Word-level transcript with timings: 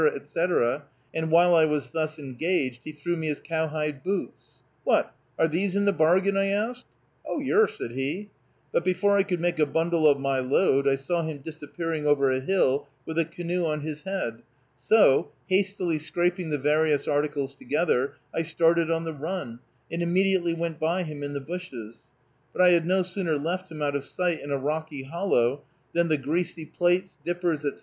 etc., 0.07 0.83
and 1.13 1.29
while 1.29 1.53
I 1.53 1.65
was 1.65 1.89
thus 1.89 2.17
engaged 2.17 2.81
he 2.83 2.91
threw 2.91 3.15
me 3.15 3.27
his 3.27 3.39
cowhide 3.39 4.01
boots. 4.03 4.63
"What, 4.83 5.13
are 5.37 5.47
these 5.47 5.75
in 5.75 5.85
the 5.85 5.93
bargain?" 5.93 6.35
I 6.35 6.47
asked. 6.47 6.87
"Oh, 7.23 7.39
yer," 7.39 7.67
said 7.67 7.91
he; 7.91 8.31
but 8.71 8.83
before 8.83 9.15
I 9.15 9.21
could 9.21 9.39
make 9.39 9.59
a 9.59 9.65
bundle 9.67 10.07
of 10.07 10.19
my 10.19 10.39
load 10.39 10.87
I 10.87 10.95
saw 10.95 11.21
him 11.21 11.37
disappearing 11.37 12.07
over 12.07 12.31
a 12.31 12.39
hill 12.39 12.87
with 13.05 13.17
the 13.17 13.25
canoe 13.25 13.63
on 13.63 13.81
his 13.81 14.01
head; 14.01 14.41
so, 14.75 15.29
hastily 15.49 15.99
scraping 15.99 16.49
the 16.49 16.57
various 16.57 17.07
articles 17.07 17.53
together, 17.53 18.15
I 18.33 18.41
started 18.41 18.89
on 18.89 19.03
the 19.03 19.13
run, 19.13 19.59
and 19.91 20.01
immediately 20.01 20.53
went 20.55 20.79
by 20.79 21.03
him 21.03 21.21
in 21.21 21.33
the 21.33 21.39
bushes, 21.41 22.05
but 22.53 22.61
I 22.63 22.71
had 22.71 22.87
no 22.87 23.03
sooner 23.03 23.37
left 23.37 23.69
him 23.69 23.83
out 23.83 23.95
of 23.95 24.03
sight 24.03 24.41
in 24.41 24.49
a 24.49 24.57
rocky 24.57 25.03
hollow 25.03 25.61
than 25.93 26.07
the 26.07 26.17
greasy 26.17 26.65
plates, 26.65 27.19
dippers, 27.23 27.63
etc. 27.65 27.79